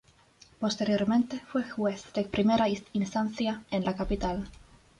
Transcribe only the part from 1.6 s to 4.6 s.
juez de primera instancia en la capital.